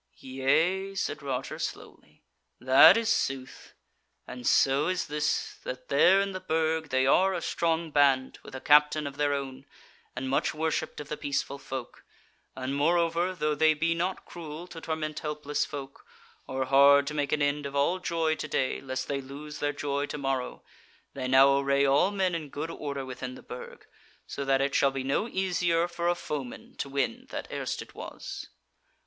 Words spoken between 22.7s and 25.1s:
order within the Burg, so that it shall be